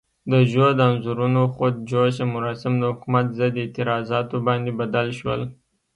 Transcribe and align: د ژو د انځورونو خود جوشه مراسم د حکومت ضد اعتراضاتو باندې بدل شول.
د 0.31 0.33
ژو 0.51 0.65
د 0.75 0.79
انځورونو 0.91 1.41
خود 1.53 1.73
جوشه 1.89 2.25
مراسم 2.35 2.73
د 2.77 2.83
حکومت 2.91 3.25
ضد 3.39 3.55
اعتراضاتو 3.63 4.35
باندې 4.47 4.71
بدل 4.79 5.07
شول. 5.19 5.41